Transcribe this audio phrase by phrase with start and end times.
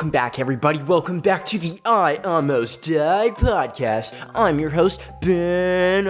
[0.00, 0.82] Welcome back, everybody.
[0.82, 4.16] Welcome back to the I Almost Died podcast.
[4.34, 6.06] I'm your host, Ben.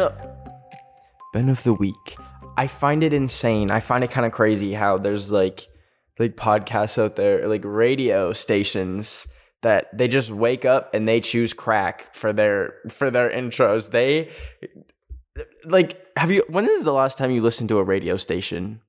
[1.32, 2.16] Ben of the Week.
[2.56, 3.72] I find it insane.
[3.72, 5.66] I find it kind of crazy how there's like
[6.20, 9.26] like podcasts out there, like radio stations
[9.62, 13.90] that they just wake up and they choose crack for their for their intros.
[13.90, 14.30] They
[15.64, 18.82] like have you when is the last time you listened to a radio station?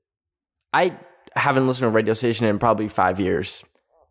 [0.74, 0.96] I
[1.36, 3.64] haven't listened to a radio station in probably 5 years.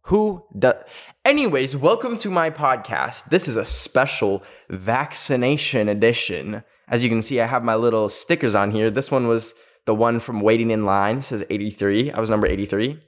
[0.04, 0.82] Who does?
[1.24, 3.26] Anyways, welcome to my podcast.
[3.26, 6.64] This is a special vaccination edition.
[6.88, 8.90] As you can see, I have my little stickers on here.
[8.90, 11.18] This one was the one from waiting in line.
[11.18, 12.12] It says 83.
[12.12, 12.98] I was number 83.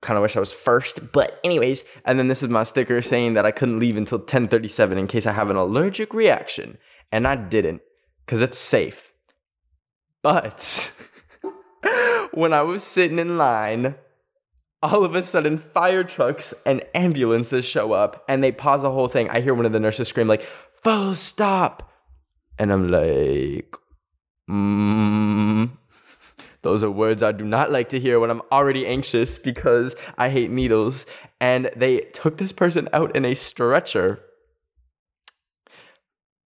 [0.00, 1.84] Kind of wish I was first, but anyways.
[2.04, 5.26] And then this is my sticker saying that I couldn't leave until 10:37 in case
[5.26, 6.76] I have an allergic reaction,
[7.12, 7.82] and I didn't
[8.26, 9.12] because it's safe.
[10.22, 10.92] But
[12.32, 13.94] when I was sitting in line
[14.82, 19.08] all of a sudden fire trucks and ambulances show up and they pause the whole
[19.08, 19.30] thing.
[19.30, 20.46] I hear one of the nurses scream like,
[20.82, 21.90] "Full stop."
[22.58, 23.74] And I'm like,
[24.50, 25.70] mm.
[26.62, 30.28] Those are words I do not like to hear when I'm already anxious because I
[30.28, 31.06] hate needles.
[31.40, 34.20] And they took this person out in a stretcher.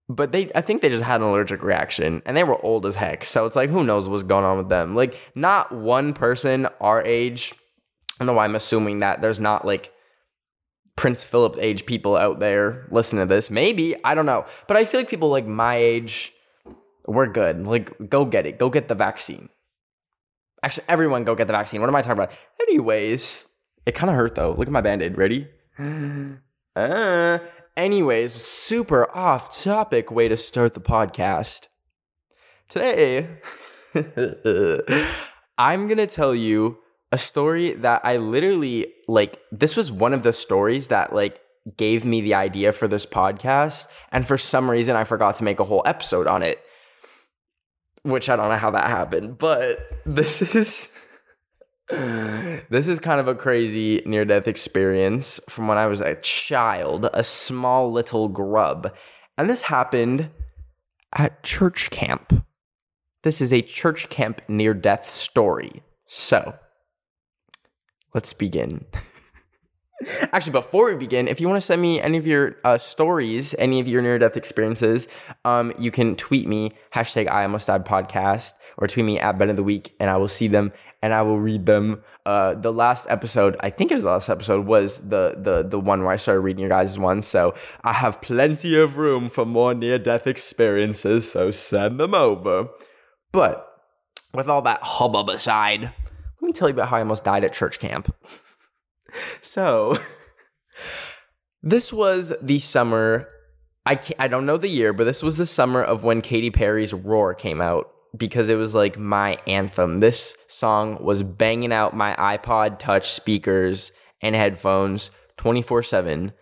[0.09, 2.95] But they I think they just had an allergic reaction and they were old as
[2.95, 3.25] heck.
[3.25, 4.95] So it's like who knows what's going on with them.
[4.95, 7.53] Like not one person our age
[8.19, 9.93] I don't know why I'm assuming that there's not like
[10.97, 13.51] Prince Philip age people out there listening to this.
[13.51, 14.47] Maybe, I don't know.
[14.67, 16.33] But I feel like people like my age,
[17.07, 17.67] we're good.
[17.67, 18.59] Like, go get it.
[18.59, 19.51] Go get the vaccine.
[20.63, 21.81] Actually, everyone go get the vaccine.
[21.81, 22.33] What am I talking about?
[22.63, 23.47] Anyways,
[23.85, 24.53] it kind of hurt though.
[24.53, 25.17] Look at my band aid.
[25.17, 25.49] Ready?
[26.77, 27.39] Uh,
[27.75, 31.69] anyways, super off topic way to start the podcast.
[32.69, 33.27] Today,
[35.57, 36.77] I'm going to tell you
[37.13, 41.41] a story that I literally like this was one of the stories that like
[41.77, 45.61] gave me the idea for this podcast and for some reason I forgot to make
[45.61, 46.61] a whole episode on it
[48.03, 50.93] which I don't know how that happened but this is
[51.89, 57.09] this is kind of a crazy near death experience from when I was a child
[57.15, 58.93] a small little grub
[59.39, 60.31] and this happened
[61.13, 62.45] at church camp.
[63.23, 65.83] This is a church camp near death story.
[66.07, 66.55] So
[68.15, 68.85] let's begin.
[70.33, 73.55] Actually, before we begin, if you want to send me any of your uh, stories,
[73.59, 75.09] any of your near death experiences,
[75.45, 79.49] um, you can tweet me hashtag I almost died podcast or tweet me at Ben
[79.49, 80.73] of the Week, and I will see them
[81.03, 82.03] and I will read them.
[82.25, 85.79] Uh, the last episode, I think it was the last episode, was the the the
[85.79, 87.23] one where I started reading your guys' one.
[87.23, 91.31] So I have plenty of room for more near death experiences.
[91.31, 92.69] So send them over.
[93.33, 93.67] But
[94.35, 95.93] with all that hubbub aside,
[96.41, 98.15] let me tell you about how I almost died at church camp.
[99.41, 99.99] so,
[101.63, 103.29] this was the summer.
[103.85, 106.93] I I don't know the year, but this was the summer of when Katy Perry's
[106.93, 109.99] Roar came out because it was like my anthem.
[109.99, 113.93] This song was banging out my iPod Touch speakers
[114.23, 116.33] and headphones 24 7.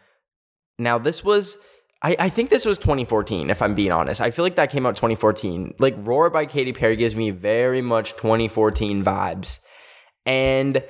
[0.78, 1.58] Now, this was.
[2.02, 4.20] I, I think this was 2014, if I'm being honest.
[4.20, 5.74] I feel like that came out 2014.
[5.78, 9.60] Like Roar by Katy Perry gives me very much 2014 vibes.
[10.26, 10.82] And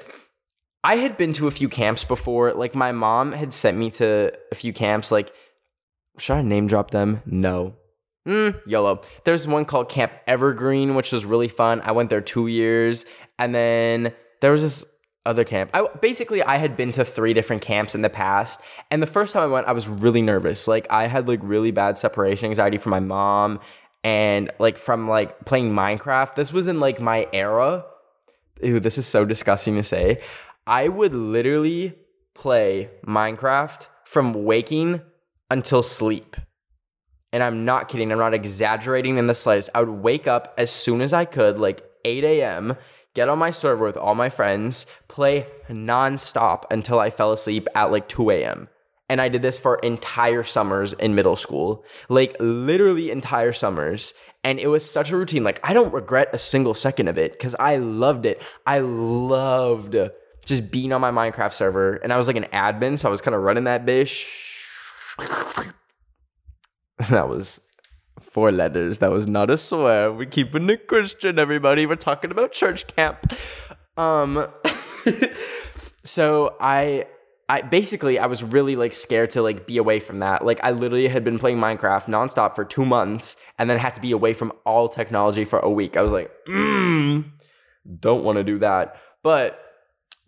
[0.82, 2.52] I had been to a few camps before.
[2.52, 5.10] Like my mom had sent me to a few camps.
[5.10, 5.32] Like,
[6.18, 7.22] should I name drop them?
[7.26, 7.74] No.
[8.26, 9.02] Mm, YOLO.
[9.24, 11.80] There's one called Camp Evergreen, which was really fun.
[11.82, 13.04] I went there two years.
[13.38, 14.84] And then there was this
[15.26, 15.70] other camp.
[15.72, 18.60] I basically I had been to three different camps in the past,
[18.90, 20.68] and the first time I went, I was really nervous.
[20.68, 23.60] Like I had like really bad separation anxiety from my mom,
[24.02, 26.34] and like from like playing Minecraft.
[26.34, 27.84] This was in like my era
[28.64, 30.20] ew, this is so disgusting to say.
[30.66, 31.94] I would literally
[32.34, 35.00] play Minecraft from waking
[35.50, 36.36] until sleep.
[37.32, 39.70] And I'm not kidding, I'm not exaggerating in the slightest.
[39.74, 42.76] I would wake up as soon as I could, like 8 a.m.,
[43.14, 47.90] get on my server with all my friends, play nonstop until I fell asleep at
[47.90, 48.68] like 2 a.m.
[49.08, 54.14] And I did this for entire summers in middle school, like literally entire summers.
[54.42, 55.44] And it was such a routine.
[55.44, 58.42] Like, I don't regret a single second of it because I loved it.
[58.66, 59.96] I loved
[60.44, 61.96] just being on my Minecraft server.
[61.96, 64.26] And I was like an admin, so I was kind of running that bitch.
[67.10, 67.60] that was
[68.20, 68.98] four letters.
[68.98, 70.12] That was not a swear.
[70.12, 71.86] We're keeping it Christian, everybody.
[71.86, 73.32] We're talking about church camp.
[73.96, 74.46] Um,
[76.04, 77.06] so I
[77.54, 80.44] I basically I was really like scared to like be away from that.
[80.44, 84.00] Like I literally had been playing Minecraft nonstop for two months and then had to
[84.00, 85.96] be away from all technology for a week.
[85.96, 87.24] I was like, mm,
[88.00, 88.96] don't want to do that.
[89.22, 89.60] But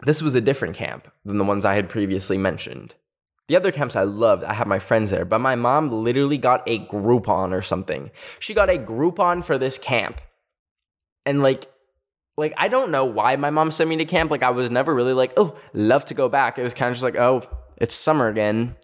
[0.05, 2.95] this was a different camp than the ones I had previously mentioned.
[3.49, 6.63] The other camps I loved, I had my friends there, but my mom literally got
[6.69, 8.13] a Groupon or something.
[8.39, 10.21] She got a Groupon for this camp.
[11.25, 11.67] And like
[12.37, 14.31] like I don't know why my mom sent me to camp.
[14.31, 16.59] Like I was never really like, oh, love to go back.
[16.59, 17.43] It was kind of just like, oh,
[17.77, 18.77] it's summer again.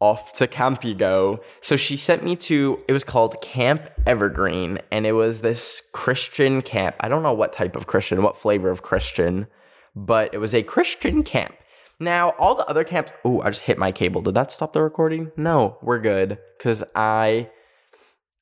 [0.00, 1.40] Off to camp you go.
[1.60, 6.62] So she sent me to it was called Camp Evergreen, and it was this Christian
[6.62, 6.94] camp.
[7.00, 9.48] I don't know what type of Christian, what flavor of Christian,
[9.96, 11.54] but it was a Christian camp.
[11.98, 14.22] Now, all the other camps, oh, I just hit my cable.
[14.22, 15.32] Did that stop the recording?
[15.36, 16.38] No, we're good.
[16.60, 17.50] Cause I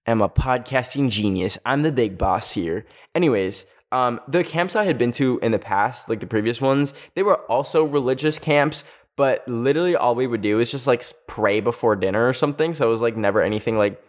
[0.07, 1.57] am a podcasting genius.
[1.65, 2.85] I'm the big boss here.
[3.15, 6.95] Anyways, um, the camps I had been to in the past, like the previous ones,
[7.15, 8.85] they were also religious camps,
[9.17, 12.75] but literally all we would do is just like pray before dinner or something.
[12.75, 14.03] So it was like never anything like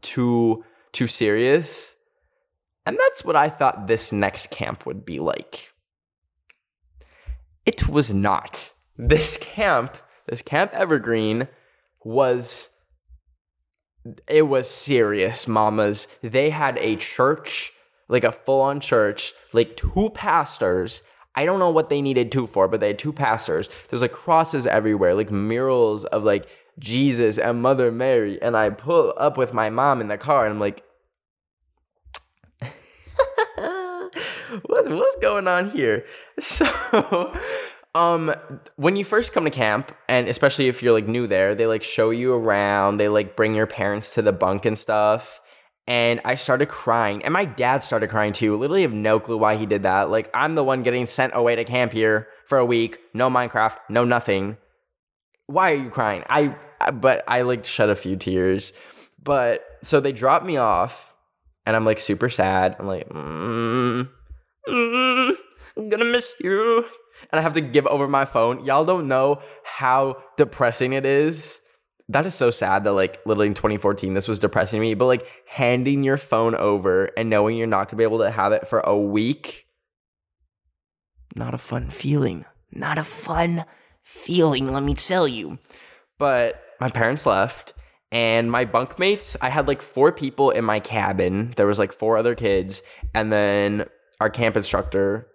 [0.00, 1.94] too too serious.
[2.86, 5.72] And that's what I thought this next camp would be like.
[7.66, 8.72] It was not.
[8.96, 9.96] This camp,
[10.26, 11.48] this Camp Evergreen
[12.04, 12.68] was
[14.28, 16.06] it was serious, mamas.
[16.22, 17.72] They had a church
[18.08, 21.02] like a full on church, like two pastors.
[21.34, 23.68] I don't know what they needed two for, but they had two pastors.
[23.88, 26.48] There's like crosses everywhere, like murals of like
[26.78, 28.40] Jesus and Mother Mary.
[28.40, 30.82] And I pull up with my mom in the car and I'm like,
[34.66, 36.04] what, what's going on here?
[36.38, 37.34] So,
[37.94, 38.34] um,
[38.76, 41.82] when you first come to camp, and especially if you're like new there, they like
[41.82, 45.40] show you around, they like bring your parents to the bunk and stuff
[45.86, 47.24] and I started crying.
[47.24, 48.56] And my dad started crying too.
[48.56, 50.10] Literally have no clue why he did that.
[50.10, 53.76] Like I'm the one getting sent away to camp here for a week, no Minecraft,
[53.88, 54.56] no nothing.
[55.46, 56.24] Why are you crying?
[56.28, 56.56] I
[56.92, 58.72] but I like shed a few tears.
[59.22, 61.14] But so they dropped me off
[61.64, 62.76] and I'm like super sad.
[62.78, 64.08] I'm like, mm,
[64.68, 65.36] mm,
[65.76, 66.84] I'm gonna miss you.
[67.30, 68.64] And I have to give over my phone.
[68.64, 71.60] Y'all don't know how depressing it is
[72.08, 75.26] that is so sad that like literally in 2014 this was depressing me but like
[75.46, 78.80] handing your phone over and knowing you're not gonna be able to have it for
[78.80, 79.66] a week
[81.36, 82.46] not a fun feeling.
[82.72, 83.66] Not a fun
[84.02, 85.58] feeling let me tell you.
[86.18, 87.74] But my parents left
[88.12, 91.52] and my bunkmates i had like four people in my cabin.
[91.56, 92.82] There was like four other kids
[93.14, 93.84] and then
[94.20, 95.28] our camp instructor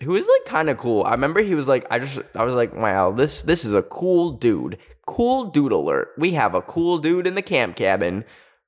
[0.00, 1.04] who is like kind of cool.
[1.04, 3.82] I remember he was like, I just, I was like, wow, this, this is a
[3.82, 4.78] cool dude.
[5.06, 6.10] Cool dude alert.
[6.18, 8.24] We have a cool dude in the camp cabin.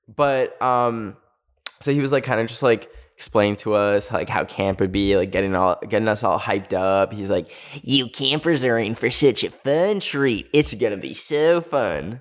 [0.09, 1.17] But, um,
[1.81, 4.93] so he was like, kind of just like explain to us like how camp would
[4.93, 7.13] be, like getting all, getting us all hyped up.
[7.13, 7.51] He's like,
[7.83, 10.49] you campers are in for such a fun treat.
[10.53, 12.21] It's gonna be so fun.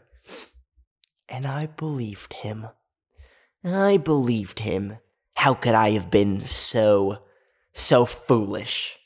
[1.30, 2.68] And I believed him.
[3.64, 4.98] I believed him.
[5.36, 7.18] How could I have been so
[7.76, 8.98] so foolish.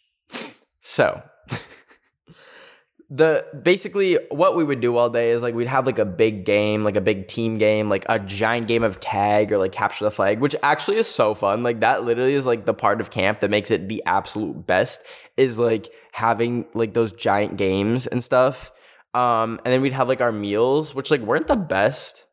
[0.79, 1.21] So,
[3.09, 6.45] the basically what we would do all day is like we'd have like a big
[6.45, 10.05] game, like a big team game, like a giant game of tag or like capture
[10.05, 11.63] the flag, which actually is so fun.
[11.63, 15.01] Like that literally is like the part of camp that makes it the absolute best
[15.35, 18.71] is like having like those giant games and stuff.
[19.15, 22.25] Um, and then we'd have like our meals, which like weren't the best.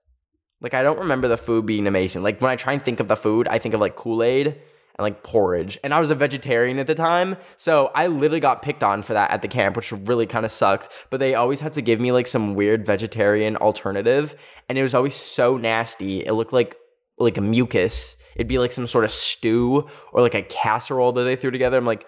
[0.61, 2.23] Like I don't remember the food being amazing.
[2.23, 4.61] Like when I try and think of the food, I think of like Kool Aid
[4.97, 5.79] and like porridge.
[5.85, 7.37] And I was a vegetarian at the time.
[7.57, 10.53] So I literally got picked on for that at the camp, which really kind of
[10.53, 10.89] sucked.
[11.11, 14.35] But they always had to give me like some weird vegetarian alternative.
[14.69, 16.25] And it was always so nasty.
[16.25, 16.77] It looked like
[17.19, 18.17] like a mucus.
[18.35, 21.77] It'd be like some sort of stew or like a casserole that they threw together.
[21.79, 22.07] I'm like,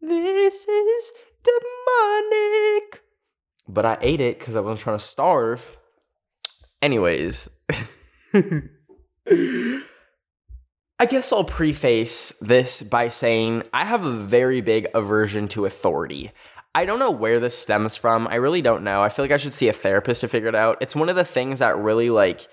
[0.00, 3.02] this is demonic.
[3.68, 5.76] But I ate it because I wasn't trying to starve.
[6.82, 7.48] Anyways.
[11.00, 16.30] I guess I'll preface this by saying I have a very big aversion to authority.
[16.72, 18.28] I don't know where this stems from.
[18.28, 19.02] I really don't know.
[19.02, 20.78] I feel like I should see a therapist to figure it out.
[20.80, 22.48] It's one of the things that really like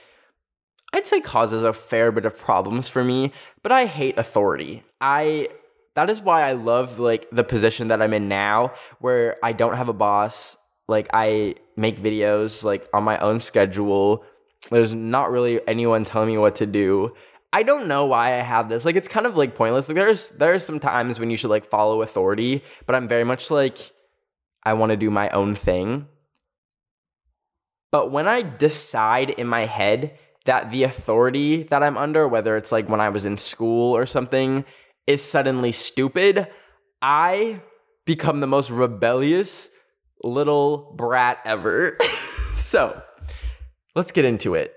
[0.93, 3.31] I'd say causes a fair bit of problems for me,
[3.63, 4.83] but I hate authority.
[4.99, 5.47] I
[5.93, 9.75] that is why I love like the position that I'm in now where I don't
[9.75, 10.57] have a boss.
[10.87, 14.25] Like I make videos like on my own schedule.
[14.69, 17.13] There's not really anyone telling me what to do.
[17.53, 18.85] I don't know why I have this.
[18.85, 19.89] Like it's kind of like pointless.
[19.89, 23.51] Like there's there's some times when you should like follow authority, but I'm very much
[23.51, 23.91] like
[24.63, 26.07] I want to do my own thing.
[27.91, 32.71] But when I decide in my head that the authority that I'm under, whether it's
[32.71, 34.63] like when I was in school or something,
[35.07, 36.47] is suddenly stupid,
[37.01, 37.61] I
[38.05, 39.67] become the most rebellious
[40.23, 41.97] little brat ever.
[42.57, 43.01] so
[43.93, 44.73] let's get into it.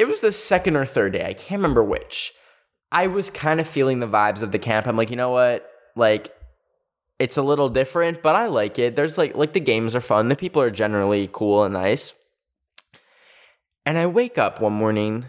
[0.00, 2.32] It was the second or third day, I can't remember which.
[2.90, 4.86] I was kind of feeling the vibes of the camp.
[4.86, 5.70] I'm like, you know what?
[5.94, 6.34] Like,
[7.18, 8.96] it's a little different, but I like it.
[8.96, 10.28] There's like like the games are fun.
[10.28, 12.14] The people are generally cool and nice.
[13.84, 15.26] And I wake up one morning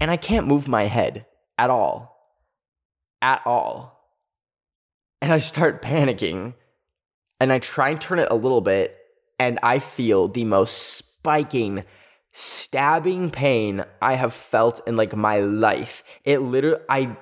[0.00, 2.18] and I can't move my head at all.
[3.22, 4.04] At all.
[5.22, 6.54] And I start panicking.
[7.38, 8.98] And I try and turn it a little bit
[9.38, 11.84] and I feel the most spiking
[12.32, 16.02] stabbing pain I have felt in like my life.
[16.24, 17.16] It literally I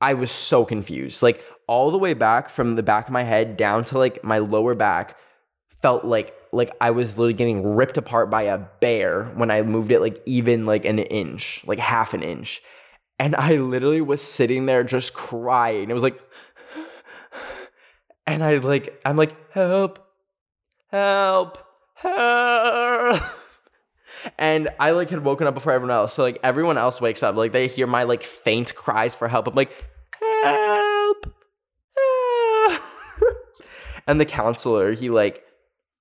[0.00, 1.22] I was so confused.
[1.22, 4.38] Like all the way back from the back of my head down to like my
[4.38, 5.16] lower back
[5.82, 9.92] felt like like I was literally getting ripped apart by a bear when I moved
[9.92, 12.62] it like even like an inch, like half an inch.
[13.18, 15.90] And I literally was sitting there just crying.
[15.90, 16.20] It was like
[18.26, 20.06] and I like I'm like help
[20.90, 21.58] help
[21.94, 23.18] help
[24.38, 26.14] and I like had woken up before everyone else.
[26.14, 29.46] So like everyone else wakes up, like they hear my like faint cries for help.
[29.46, 29.72] I'm like,
[30.20, 31.34] help, help.
[31.98, 32.90] Ah!
[34.06, 35.44] and the counselor, he like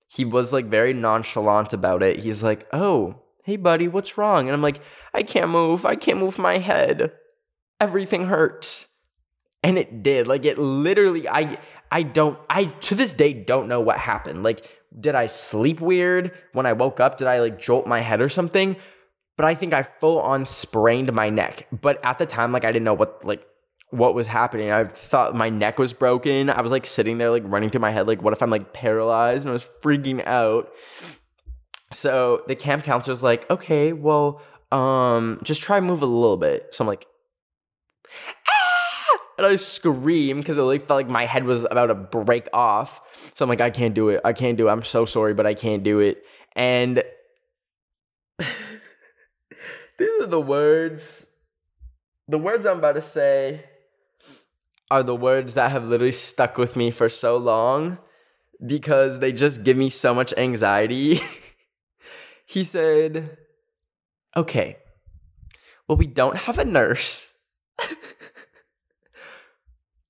[0.08, 2.18] he was like very nonchalant about it.
[2.18, 4.48] He's like, oh, hey buddy, what's wrong?
[4.48, 4.82] And I'm like,
[5.14, 5.86] I can't move.
[5.86, 7.12] I can't move my head.
[7.80, 8.88] Everything hurts.
[9.64, 10.28] And it did.
[10.28, 11.58] Like it literally I
[11.92, 14.44] I don't I to this day don't know what happened.
[14.44, 17.18] Like did I sleep weird when I woke up?
[17.18, 18.76] Did I like jolt my head or something?
[19.36, 21.68] But I think I full on sprained my neck.
[21.72, 23.46] But at the time, like I didn't know what like
[23.90, 24.72] what was happening.
[24.72, 26.50] I thought my neck was broken.
[26.50, 28.74] I was like sitting there, like running through my head, like, what if I'm like
[28.74, 29.46] paralyzed?
[29.46, 30.74] And I was freaking out.
[31.94, 34.42] So the camp counselor's like, okay, well,
[34.72, 36.74] um, just try move a little bit.
[36.74, 37.08] So I'm like,
[39.38, 43.02] and I scream because it like felt like my head was about to break off.
[43.36, 44.22] So I'm like, I can't do it.
[44.26, 44.72] I can't do it.
[44.72, 46.26] I'm so sorry, but I can't do it.
[46.56, 47.04] And
[48.40, 51.28] these are the words.
[52.28, 53.64] The words I'm about to say
[54.90, 58.00] are the words that have literally stuck with me for so long
[58.66, 61.20] because they just give me so much anxiety.
[62.46, 63.38] he said,
[64.36, 64.78] Okay,
[65.88, 67.34] well, we don't have a nurse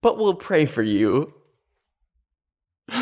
[0.02, 1.34] but we'll pray for you.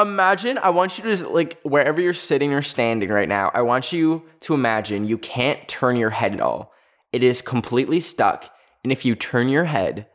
[0.00, 3.62] imagine, I want you to, just, like, wherever you're sitting or standing right now, I
[3.62, 6.72] want you to imagine you can't turn your head at all.
[7.12, 8.50] It is completely stuck.
[8.84, 10.06] And if you turn your head,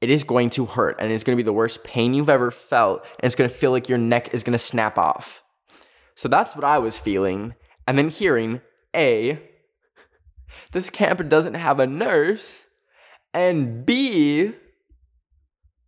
[0.00, 2.50] it is going to hurt and it's going to be the worst pain you've ever
[2.50, 3.02] felt.
[3.02, 5.42] And it's going to feel like your neck is going to snap off.
[6.14, 7.54] So that's what I was feeling.
[7.86, 8.60] And then hearing,
[8.94, 9.38] A,
[10.72, 12.66] this camp doesn't have a nurse,
[13.32, 14.52] and B,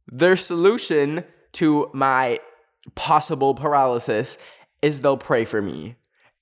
[0.07, 2.39] their solution to my
[2.95, 4.39] possible paralysis
[4.83, 5.97] is they'll pray for me.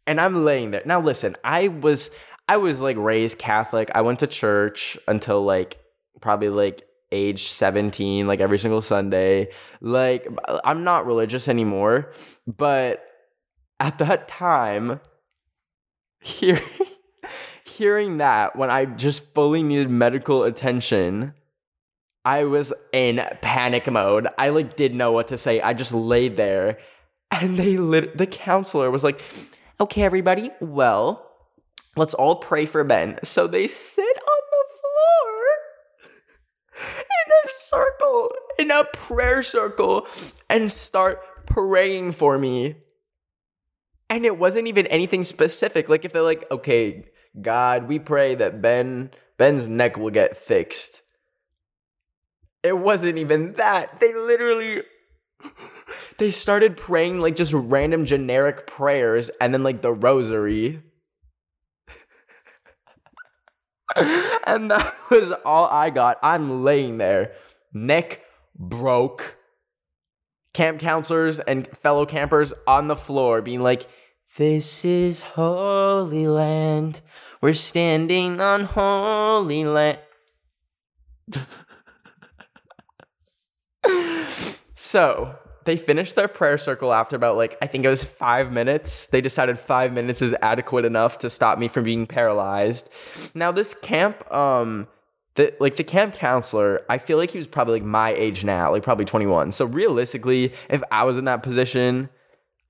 [0.07, 0.83] And I'm laying there.
[0.85, 2.11] Now listen, I was
[2.49, 3.91] I was like raised Catholic.
[3.95, 5.79] I went to church until like
[6.21, 9.49] probably like age 17 like every single Sunday.
[9.81, 10.27] Like
[10.65, 12.12] I'm not religious anymore,
[12.47, 13.05] but
[13.79, 15.00] at that time
[16.21, 16.62] hearing
[17.81, 21.33] hearing that when I just fully needed medical attention,
[22.27, 24.29] I was in panic mode.
[24.37, 25.63] I like didn't know what to say.
[25.63, 26.79] I just laid there
[27.31, 29.23] and they lit the counselor was like,
[29.81, 31.27] "Okay, everybody, well,
[31.97, 35.45] let's all pray for Ben." So they sit on the floor
[36.99, 40.07] in a circle, in a prayer circle
[40.51, 42.77] and start praying for me.
[44.11, 45.89] And it wasn't even anything specific.
[45.89, 47.10] Like if they're like, "Okay,
[47.41, 51.03] God, we pray that Ben Ben's neck will get fixed.
[52.63, 54.01] It wasn't even that.
[54.01, 54.83] They literally
[56.19, 60.81] they started praying like just random generic prayers and then like the rosary.
[63.97, 66.19] and that was all I got.
[66.23, 67.33] I'm laying there,
[67.73, 68.21] neck
[68.57, 69.37] broke.
[70.53, 73.87] Camp counselors and fellow campers on the floor being like,
[74.37, 77.01] this is Holy Land.
[77.41, 79.99] We're standing on Holy Land.
[84.91, 89.07] So they finished their prayer circle after about like I think it was five minutes.
[89.07, 92.91] They decided five minutes is adequate enough to stop me from being paralyzed.
[93.33, 94.89] Now this camp, um,
[95.37, 98.73] the like the camp counselor, I feel like he was probably like my age now,
[98.73, 99.53] like probably 21.
[99.53, 102.09] So realistically, if I was in that position,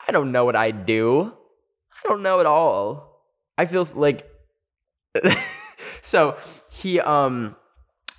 [0.07, 1.33] I don't know what I'd do.
[2.05, 3.25] I don't know at all.
[3.59, 4.29] I feel like
[6.03, 6.37] so
[6.71, 7.57] he um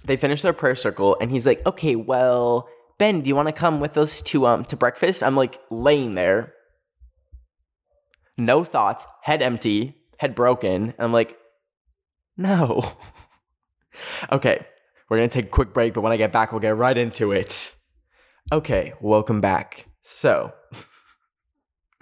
[0.06, 3.54] they finish their prayer circle and he's like, "Okay, well, Ben, do you want to
[3.54, 6.54] come with us to um to breakfast?" I'm like laying there.
[8.38, 10.94] No thoughts, head empty, head broken.
[10.98, 11.38] I'm like,
[12.38, 12.84] "No."
[14.32, 14.66] okay,
[15.10, 16.98] we're going to take a quick break, but when I get back, we'll get right
[16.98, 17.76] into it.
[18.52, 19.86] Okay, welcome back.
[20.02, 20.54] So,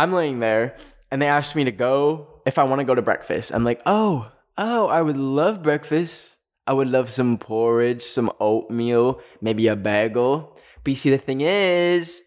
[0.00, 0.76] I'm laying there
[1.10, 3.52] and they asked me to go if I want to go to breakfast.
[3.52, 9.20] I'm like, "Oh, oh, I would love breakfast." I would love some porridge, some oatmeal,
[9.40, 10.56] maybe a bagel.
[10.84, 12.22] But you see, the thing is,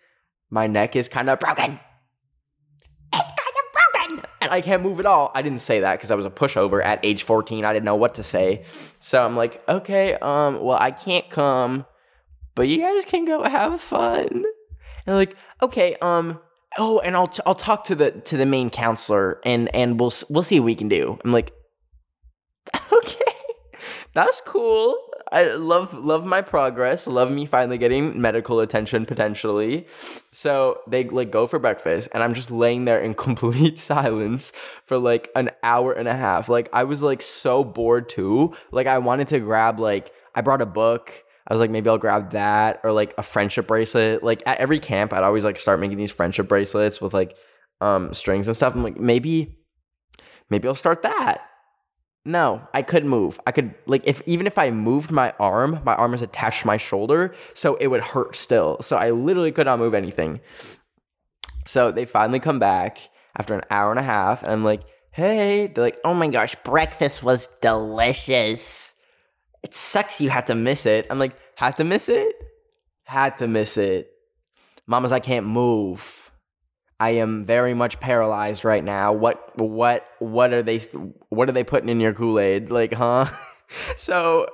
[0.50, 1.80] my neck is kind of broken.
[3.14, 4.26] It's kind of broken.
[4.42, 5.32] And I can't move at all.
[5.34, 7.64] I didn't say that because I was a pushover at age 14.
[7.64, 8.66] I didn't know what to say.
[9.00, 11.86] So I'm like, okay, um, well, I can't come,
[12.54, 14.44] but you guys can go have fun.
[15.06, 16.40] And like, okay, um,
[16.78, 20.14] oh, and I'll, t- I'll talk to the to the main counselor and and we'll
[20.30, 21.20] we'll see what we can do.
[21.24, 21.52] I'm like,
[22.92, 23.34] okay
[24.14, 24.96] that's cool.
[25.32, 27.08] I love love my progress.
[27.08, 29.88] Love me finally getting medical attention potentially.
[30.32, 34.54] So they like go for breakfast and I'm just laying there in complete silence
[34.86, 36.50] for like an hour and a half.
[36.50, 38.54] Like I was like so bored too.
[38.72, 41.24] Like I wanted to grab like I brought a book.
[41.48, 44.24] I was like maybe I'll grab that or like a friendship bracelet.
[44.24, 47.36] Like at every camp I'd always like start making these friendship bracelets with like
[47.82, 48.76] um strings and stuff.
[48.76, 49.58] I'm like maybe
[50.50, 51.50] maybe I'll start that
[52.26, 53.40] no, I couldn't move.
[53.46, 56.68] I could like if even if I moved my arm, my arm is attached to
[56.68, 58.78] my shoulder, so it would hurt still.
[58.82, 60.40] So I literally could not move anything.
[61.66, 63.00] So they finally come back
[63.38, 66.56] after an hour and a half, and I'm like, "Hey," they're like, "Oh my gosh,
[66.64, 68.96] breakfast was delicious."
[69.64, 71.08] It sucks you had to miss it.
[71.10, 72.36] I'm like, "Had to miss it?
[73.04, 74.10] Had to miss it."
[74.86, 76.32] Mama's, I can't move.
[77.00, 79.14] I am very much paralyzed right now.
[79.14, 80.80] What what what are they
[81.30, 82.70] what are they putting in your Kool-Aid?
[82.70, 83.26] Like, huh?
[83.96, 84.48] so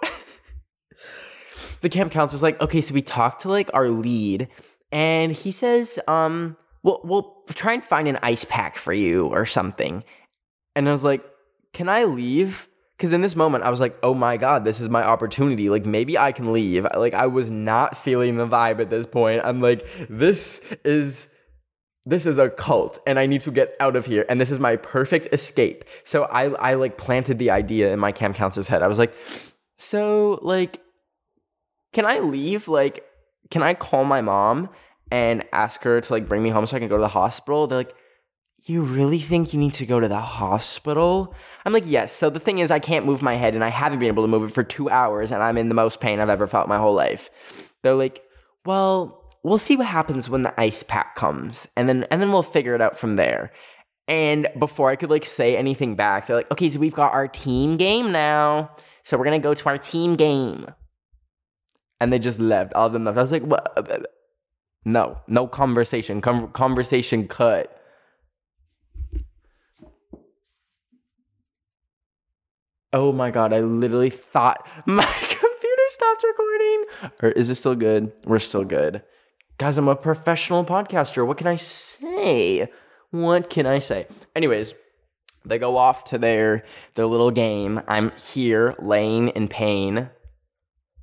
[1.82, 4.48] the camp counselor's like, okay, so we talked to like our lead,
[4.92, 9.46] and he says, um, we'll we'll try and find an ice pack for you or
[9.46, 10.04] something.
[10.76, 11.24] And I was like,
[11.74, 12.69] can I leave?
[13.00, 15.70] Because in this moment, I was like, oh my God, this is my opportunity.
[15.70, 16.86] Like, maybe I can leave.
[16.98, 19.42] Like, I was not feeling the vibe at this point.
[19.46, 21.34] I'm like, this is
[22.06, 24.60] this is a cult and I need to get out of here and this is
[24.60, 25.86] my perfect escape.
[26.04, 28.84] So I I like planted the idea in my camp counselor's head.
[28.84, 29.14] I was like,
[29.78, 30.82] "So, like
[31.94, 32.68] can I leave?
[32.68, 33.06] Like
[33.50, 34.70] can I call my mom
[35.10, 37.66] and ask her to like bring me home so I can go to the hospital?"
[37.68, 37.96] They're like,
[38.66, 41.34] "You really think you need to go to the hospital?"
[41.66, 44.00] I'm like, "Yes." So the thing is I can't move my head and I haven't
[44.00, 46.30] been able to move it for 2 hours and I'm in the most pain I've
[46.30, 47.30] ever felt my whole life.
[47.84, 48.24] They're like,
[48.66, 52.44] "Well, we'll see what happens when the ice pack comes and then and then we'll
[52.44, 53.52] figure it out from there.
[54.08, 57.28] And before i could like say anything back they're like okay so we've got our
[57.28, 58.72] team game now.
[59.04, 60.68] So we're gonna go to our team game.
[62.02, 62.74] And they just left.
[62.74, 63.18] All of them left.
[63.18, 64.08] I was like what
[64.86, 66.22] no no conversation.
[66.22, 67.79] Con- conversation cut
[72.94, 76.86] oh my god i literally thought my computer stopped recording
[77.22, 79.04] or is it still good we're still good
[79.60, 81.28] Guys, I'm a professional podcaster.
[81.28, 82.70] What can I say?
[83.12, 84.08] What can I say?
[84.34, 84.74] Anyways,
[85.44, 87.82] they go off to their their little game.
[87.86, 90.10] I'm here laying in pain.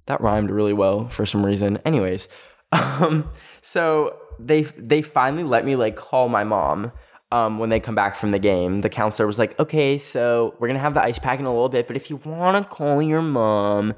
[0.07, 1.77] That rhymed really well for some reason.
[1.85, 2.29] Anyways,
[2.73, 6.93] um, so they they finally let me like call my mom
[7.33, 8.81] um, when they come back from the game.
[8.81, 11.69] The counselor was like, "Okay, so we're gonna have the ice pack in a little
[11.69, 13.95] bit, but if you want to call your mom,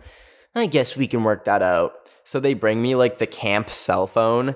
[0.55, 1.93] I guess we can work that out."
[2.25, 4.55] So they bring me like the camp cell phone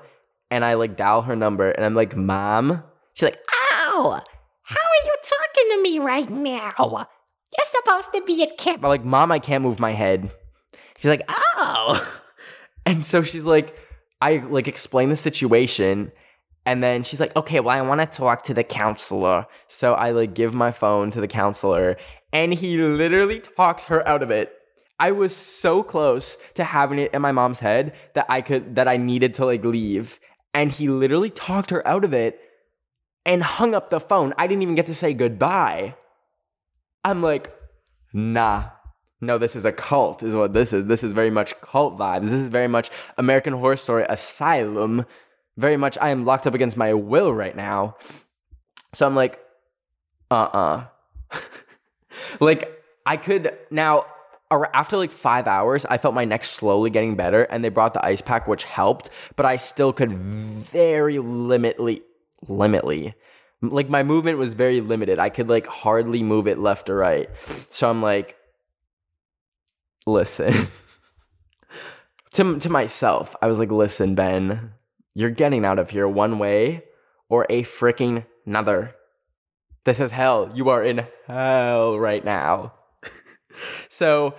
[0.51, 2.83] and I like dial her number and I'm like, Mom.
[3.15, 4.21] She's like, Ow!
[4.63, 6.75] How are you talking to me right now?
[6.79, 8.85] You're supposed to be at camp.
[8.85, 10.31] I'm like, Mom, I can't move my head.
[10.99, 12.07] She's like, Oh.
[12.85, 13.79] And so she's like,
[14.21, 16.11] I like explain the situation.
[16.65, 19.47] And then she's like, okay, well, I want to talk to the counselor.
[19.69, 21.97] So I like give my phone to the counselor
[22.33, 24.53] and he literally talks her out of it.
[24.99, 28.89] I was so close to having it in my mom's head that I could that
[28.89, 30.21] I needed to like leave.
[30.55, 32.41] And he literally talked her out of it
[33.27, 34.33] and hung up the phone.
[34.39, 35.97] I didn't even get to say goodbye.
[37.05, 37.53] I'm like,
[38.13, 38.71] nah,
[39.21, 40.87] No, this is a cult, is what this is.
[40.87, 42.25] This is very much cult vibes.
[42.25, 45.07] This is very much American Horror Story Asylum.
[45.57, 47.97] Very much, I am locked up against my will right now.
[48.93, 49.39] So I'm like,
[50.31, 50.85] uh uh
[52.41, 54.05] like, I could now,
[54.51, 58.05] after like five hours, I felt my neck slowly getting better, and they brought the
[58.05, 62.03] ice pack, which helped, but I still could very limitly,
[62.47, 63.15] limitly,
[63.63, 65.19] like my movement was very limited.
[65.19, 67.31] I could like hardly move it left or right.
[67.71, 68.37] So I'm like,
[70.05, 70.69] listen.
[72.33, 74.73] to, to myself, I was like, listen, Ben,
[75.15, 76.85] you're getting out of here one way
[77.29, 78.95] or a freaking another.
[79.85, 80.51] This is hell.
[80.55, 82.75] You are in hell right now.
[83.89, 84.35] so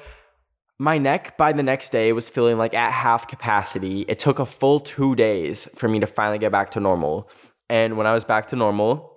[0.79, 4.01] my neck by the next day was feeling like at half capacity.
[4.07, 7.29] It took a full two days for me to finally get back to normal.
[7.69, 9.12] And when I was back to normal,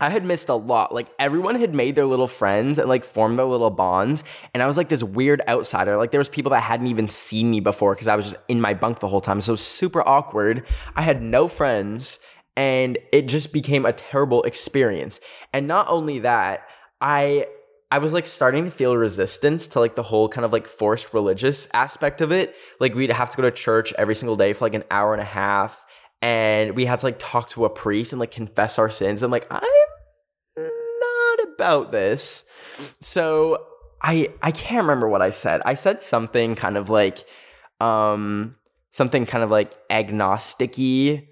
[0.00, 0.94] I had missed a lot.
[0.94, 4.22] Like everyone had made their little friends and like formed their little bonds.
[4.54, 5.96] And I was like this weird outsider.
[5.96, 8.60] Like there was people that hadn't even seen me before because I was just in
[8.60, 9.40] my bunk the whole time.
[9.40, 10.64] So super awkward.
[10.94, 12.20] I had no friends
[12.56, 15.20] and it just became a terrible experience.
[15.52, 16.68] And not only that,
[17.00, 17.46] I
[17.90, 21.14] I was like starting to feel resistance to like the whole kind of like forced
[21.14, 22.54] religious aspect of it.
[22.78, 25.22] Like we'd have to go to church every single day for like an hour and
[25.22, 25.84] a half
[26.20, 29.22] and we had to like talk to a priest and like confess our sins.
[29.22, 29.87] I'm like, I'm
[31.58, 32.44] about this.
[33.00, 33.64] So
[34.00, 35.60] I I can't remember what I said.
[35.64, 37.24] I said something kind of like
[37.80, 38.54] um
[38.90, 41.26] something kind of like agnosticy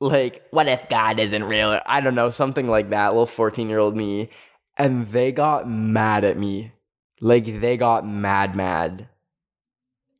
[0.00, 3.78] like what if god isn't real i don't know something like that little 14 year
[3.78, 4.28] old me
[4.76, 6.72] and they got mad at me
[7.20, 9.08] like they got mad mad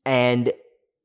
[0.06, 0.52] and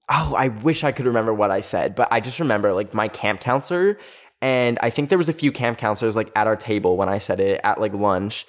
[0.10, 3.08] oh i wish i could remember what i said but i just remember like my
[3.08, 3.98] camp counselor
[4.42, 7.18] and i think there was a few camp counselors like at our table when i
[7.18, 8.46] said it at like lunch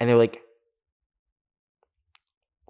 [0.00, 0.40] and they're like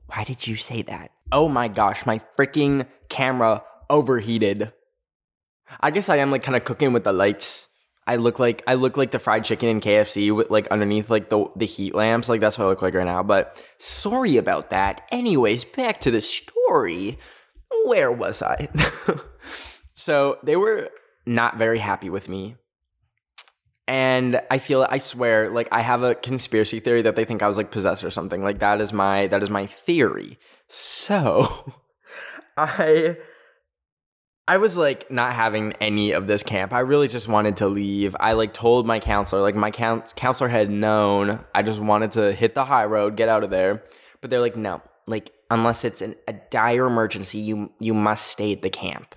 [0.07, 4.73] why did you say that oh my gosh my freaking camera overheated
[5.81, 7.69] I guess I am like kind of cooking with the lights.
[8.07, 11.31] I look like I look like the fried chicken in KFC with like underneath like
[11.31, 12.29] the the heat lamps.
[12.29, 13.23] Like that's what I look like right now.
[13.23, 15.03] But sorry about that.
[15.13, 17.19] Anyways, back to the story.
[17.85, 18.69] Where was I?
[19.95, 20.91] so they were
[21.27, 22.57] not very happy with me.
[23.89, 27.49] And I feel I swear like I have a conspiracy theory that they think I
[27.49, 28.43] was like possessed or something.
[28.43, 30.39] Like that is my that is my theory.
[30.69, 31.73] So
[32.57, 33.17] I
[34.47, 36.73] I was like not having any of this camp.
[36.73, 38.17] I really just wanted to leave.
[38.19, 41.45] I like told my counselor, like my count- counselor had known.
[41.55, 43.85] I just wanted to hit the high road, get out of there.
[44.21, 48.53] But they're like, no, like unless it's an, a dire emergency, you you must stay
[48.53, 49.15] at the camp.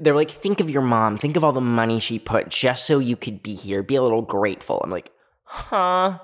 [0.00, 1.18] They're like, think of your mom.
[1.18, 3.82] Think of all the money she put just so you could be here.
[3.82, 4.80] Be a little grateful.
[4.82, 5.10] I'm like,
[5.44, 6.18] huh?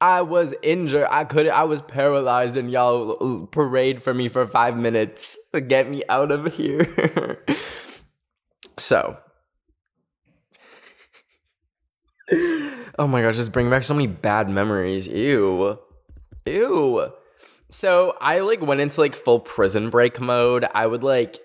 [0.00, 1.06] I was injured.
[1.10, 1.52] I couldn't.
[1.52, 6.30] I was paralyzed, and y'all parade for me for five minutes to get me out
[6.30, 7.44] of here.
[8.78, 9.18] so,
[12.32, 15.06] oh my gosh, just bring back so many bad memories.
[15.06, 15.78] Ew,
[16.46, 17.12] ew.
[17.68, 20.66] So I like went into like full prison break mode.
[20.72, 21.36] I would like.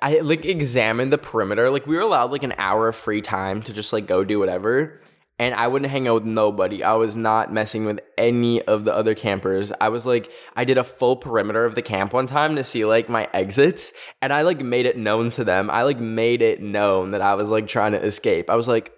[0.00, 1.70] I like examined the perimeter.
[1.70, 4.38] Like we were allowed like an hour of free time to just like go do
[4.38, 5.00] whatever
[5.40, 6.82] and I wouldn't hang out with nobody.
[6.82, 9.72] I was not messing with any of the other campers.
[9.80, 12.84] I was like, I did a full perimeter of the camp one time to see
[12.84, 15.70] like my exits, and I like made it known to them.
[15.70, 18.50] I like made it known that I was like trying to escape.
[18.50, 18.92] I was like,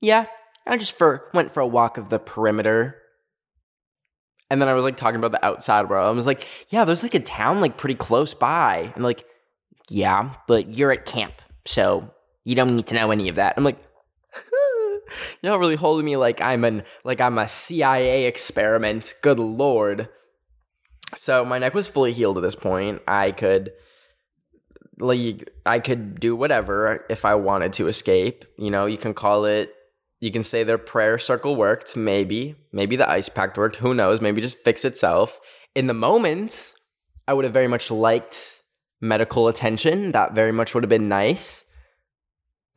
[0.00, 0.26] yeah,
[0.66, 2.96] I just for went for a walk of the perimeter.
[4.50, 6.06] And then I was like talking about the outside world.
[6.06, 8.92] I was like, yeah, there's like a town like pretty close by.
[8.94, 9.26] And like,
[9.88, 12.10] yeah, but you're at camp, so
[12.44, 13.54] you don't need to know any of that.
[13.56, 13.78] I'm like,
[15.42, 19.14] Y'all really holding me like I'm an like I'm a CIA experiment.
[19.22, 20.08] Good lord.
[21.16, 23.02] So my neck was fully healed at this point.
[23.06, 23.72] I could
[24.98, 28.44] like I could do whatever if I wanted to escape.
[28.58, 29.74] You know, you can call it
[30.20, 32.56] you can say their prayer circle worked, maybe.
[32.72, 34.20] Maybe the ice pack worked, who knows?
[34.20, 35.38] Maybe just fix itself.
[35.76, 36.74] In the moment,
[37.28, 38.57] I would have very much liked
[39.00, 40.12] medical attention.
[40.12, 41.64] That very much would have been nice.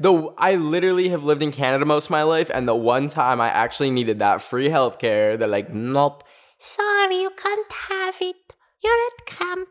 [0.00, 3.40] the I literally have lived in Canada most of my life, and the one time
[3.40, 6.24] I actually needed that free healthcare, they're like, nope.
[6.58, 8.36] Sorry, you can't have it.
[8.82, 9.68] You're at camp.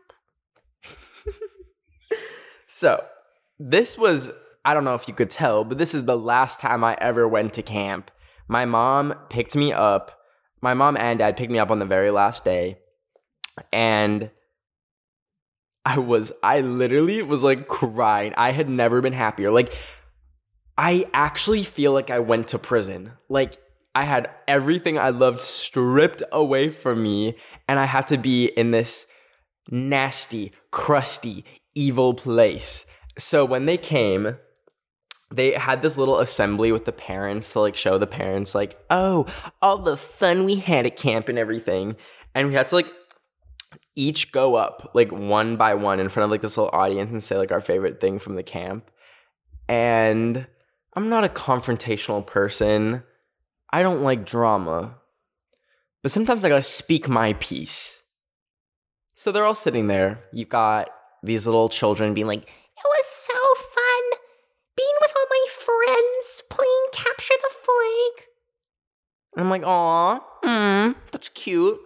[2.66, 3.04] so,
[3.58, 4.30] this was
[4.66, 7.28] I don't know if you could tell, but this is the last time I ever
[7.28, 8.10] went to camp.
[8.48, 10.18] My mom picked me up.
[10.60, 12.78] My mom and dad picked me up on the very last day.
[13.72, 14.28] And
[15.86, 18.34] I was, I literally was like crying.
[18.36, 19.52] I had never been happier.
[19.52, 19.72] Like,
[20.76, 23.12] I actually feel like I went to prison.
[23.28, 23.56] Like
[23.94, 27.36] I had everything I loved stripped away from me,
[27.68, 29.06] and I had to be in this
[29.70, 31.44] nasty, crusty,
[31.74, 32.84] evil place.
[33.16, 34.36] So when they came,
[35.32, 39.26] they had this little assembly with the parents to like show the parents like, oh,
[39.62, 41.96] all the fun we had at camp and everything.
[42.34, 42.92] And we had to like
[43.96, 47.22] each go up like one by one in front of like this little audience and
[47.22, 48.90] say like our favorite thing from the camp.
[49.68, 50.46] And
[50.94, 53.02] I'm not a confrontational person.
[53.72, 54.94] I don't like drama.
[56.02, 58.02] But sometimes I gotta speak my piece.
[59.14, 60.20] So they're all sitting there.
[60.32, 60.88] You've got
[61.22, 63.34] these little children being like, It was so
[63.74, 64.20] fun
[64.76, 68.26] being with all my friends playing capture the flag.
[69.34, 71.80] and I'm like, aw, mm, that's cute.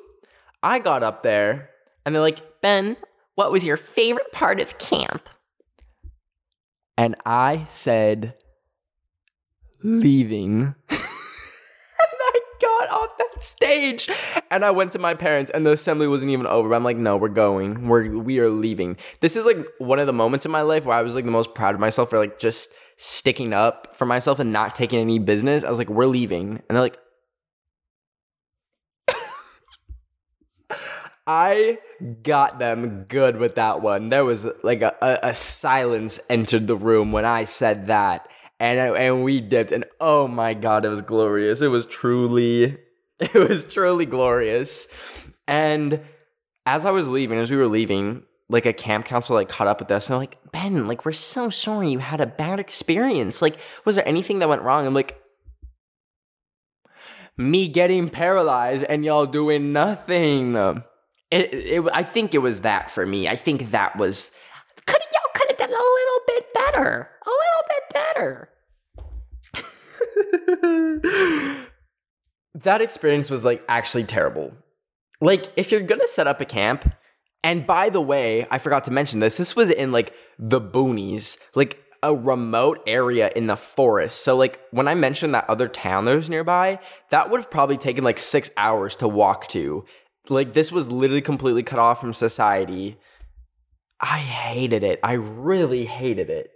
[0.62, 1.70] I got up there
[2.10, 2.96] and they're like, Ben,
[3.36, 5.28] what was your favorite part of camp?
[6.98, 8.34] And I said,
[9.84, 10.62] leaving.
[10.90, 10.98] and
[12.00, 14.10] I got off that stage
[14.50, 16.74] and I went to my parents and the assembly wasn't even over.
[16.74, 17.86] I'm like, no, we're going.
[17.86, 18.96] We're we are leaving.
[19.20, 21.30] This is like one of the moments in my life where I was like the
[21.30, 25.20] most proud of myself for like just sticking up for myself and not taking any
[25.20, 25.62] business.
[25.62, 26.60] I was like, we're leaving.
[26.68, 26.98] And they're like,
[31.30, 31.78] I
[32.24, 34.08] got them good with that one.
[34.08, 38.26] There was like a, a, a silence entered the room when I said that.
[38.58, 41.60] And, and we dipped and oh my god, it was glorious.
[41.60, 42.76] It was truly
[43.20, 44.88] it was truly glorious.
[45.46, 46.00] And
[46.66, 49.78] as I was leaving, as we were leaving, like a camp counselor like caught up
[49.78, 53.40] with us and like, Ben, like we're so sorry you had a bad experience.
[53.40, 54.84] Like, was there anything that went wrong?
[54.84, 55.16] I'm like,
[57.38, 60.82] me getting paralyzed and y'all doing nothing.
[61.30, 63.28] It, it, I think it was that for me.
[63.28, 64.32] I think that was
[64.86, 67.10] Could y'all could have done a little bit better.
[67.26, 68.48] A little bit better.
[72.54, 74.52] that experience was like actually terrible.
[75.20, 76.92] Like, if you're gonna set up a camp,
[77.42, 81.38] and by the way, I forgot to mention this, this was in like the boonies,
[81.54, 84.22] like a remote area in the forest.
[84.24, 86.78] So, like, when I mentioned that other town that was nearby,
[87.10, 89.84] that would have probably taken like six hours to walk to.
[90.28, 92.98] Like, this was literally completely cut off from society.
[94.00, 95.00] I hated it.
[95.02, 96.50] I really hated it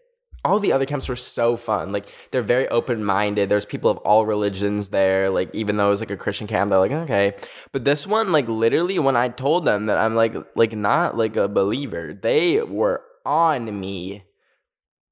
[0.45, 1.91] all the other camps were so fun.
[1.91, 3.49] Like they're very open minded.
[3.49, 5.31] There's people of all religions there.
[5.31, 7.35] Like even though it was like a Christian camp, they're like okay.
[7.73, 11.37] But this one, like literally, when I told them that I'm like like not like
[11.37, 14.25] a believer, they were on me.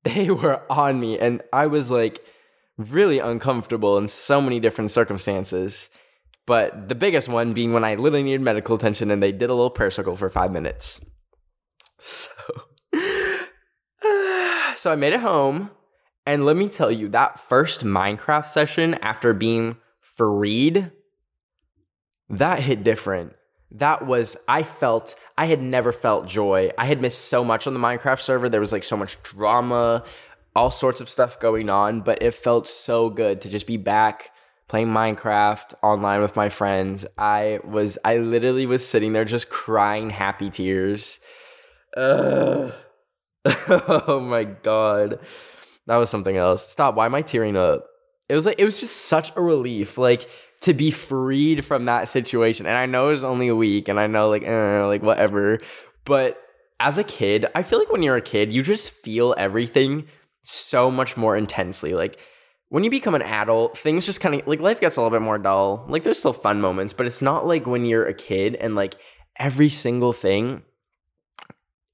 [0.05, 2.27] They were on me, and I was like
[2.77, 5.91] really uncomfortable in so many different circumstances.
[6.47, 9.55] But the biggest one being when I literally needed medical attention, and they did a
[9.55, 11.01] little prayer circle for five minutes.
[11.99, 12.31] So
[14.75, 15.71] so I made it home,
[16.27, 20.91] and let me tell you, that first Minecraft session after being freed,
[22.29, 23.35] that hit different.
[23.73, 26.71] That was, I felt, I had never felt joy.
[26.77, 28.49] I had missed so much on the Minecraft server.
[28.49, 30.05] There was like so much drama,
[30.55, 34.32] all sorts of stuff going on, but it felt so good to just be back
[34.73, 37.05] playing Minecraft online with my friends.
[37.19, 41.21] I was, I literally was sitting there just crying happy tears.
[43.45, 45.19] Oh my god.
[45.89, 46.67] That was something else.
[46.67, 46.95] Stop.
[46.95, 47.85] Why am I tearing up?
[48.29, 49.99] It was like it was just such a relief.
[49.99, 50.31] Like
[50.61, 52.67] to be freed from that situation.
[52.67, 55.59] And I know it was only a week and I know like eh, like whatever.
[56.05, 56.41] But
[56.79, 60.07] as a kid, I feel like when you're a kid, you just feel everything
[60.45, 61.95] so much more intensely.
[61.95, 62.17] Like
[62.73, 65.23] when you become an adult, things just kind of like life gets a little bit
[65.23, 65.85] more dull.
[65.91, 68.95] Like there's still fun moments, but it's not like when you're a kid and like
[69.39, 70.63] every single thing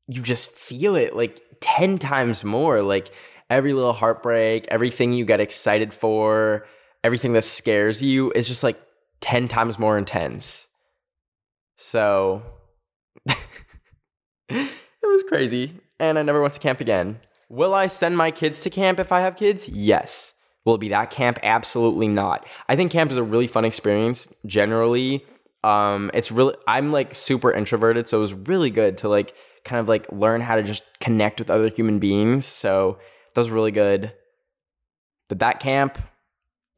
[0.06, 2.80] you just feel it like 10 times more.
[2.80, 3.08] Like
[3.50, 6.64] every little heartbreak, everything you get excited for,
[7.02, 8.80] everything that scares you is just like
[9.20, 10.68] 10 times more intense.
[11.74, 12.40] So
[14.48, 14.70] it
[15.02, 15.72] was crazy.
[15.98, 17.18] And I never went to camp again.
[17.48, 19.68] Will I send my kids to camp if I have kids?
[19.68, 20.34] Yes.
[20.68, 21.38] Will it be that camp?
[21.42, 22.46] Absolutely not.
[22.68, 25.24] I think camp is a really fun experience generally.
[25.64, 29.33] Um, it's really I'm like super introverted, so it was really good to like
[29.64, 32.44] kind of like learn how to just connect with other human beings.
[32.44, 32.98] So
[33.33, 34.12] that was really good.
[35.31, 35.96] But that camp,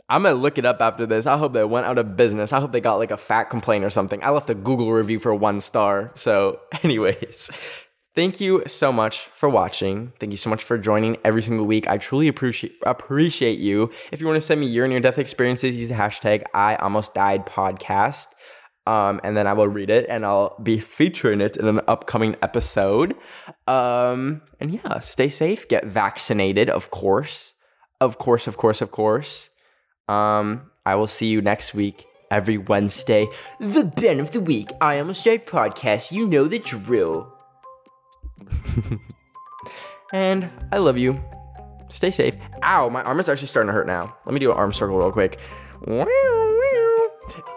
[0.09, 1.27] I'm gonna look it up after this.
[1.27, 2.53] I hope they went out of business.
[2.53, 4.23] I hope they got like a fat complaint or something.
[4.23, 6.13] I left a Google review for one star.
[6.15, 7.51] So, anyways,
[8.15, 10.13] thank you so much for watching.
[10.19, 11.87] Thank you so much for joining every single week.
[11.89, 13.91] I truly appreciate appreciate you.
[14.13, 17.15] If you want to send me your near death experiences, use the hashtag I almost
[17.15, 18.27] died podcast.
[18.87, 22.35] Um, and then I will read it and I'll be featuring it in an upcoming
[22.43, 23.15] episode.
[23.69, 27.55] Um, and yeah, stay safe, get vaccinated, of course.
[28.01, 29.51] Of course, of course, of course.
[30.09, 33.29] Um, I will see you next week, every Wednesday.
[33.61, 34.71] The Ben of the Week.
[34.81, 36.11] I Almost Died podcast.
[36.11, 37.33] You know the drill.
[40.13, 41.23] And I love you.
[41.89, 42.37] Stay safe.
[42.65, 44.17] Ow, my arm is actually starting to hurt now.
[44.25, 45.39] Let me do an arm circle real quick.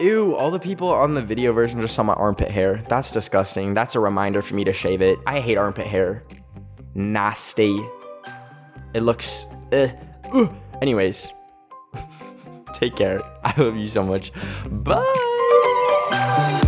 [0.00, 2.82] Ew, all the people on the video version just saw my armpit hair.
[2.88, 3.74] That's disgusting.
[3.74, 5.18] That's a reminder for me to shave it.
[5.26, 6.24] I hate armpit hair.
[6.94, 7.78] Nasty.
[8.92, 9.46] It looks.
[9.72, 9.88] Uh.
[10.82, 11.32] Anyways,
[12.72, 13.20] take care.
[13.44, 14.32] I love you so much.
[14.68, 16.60] Bye.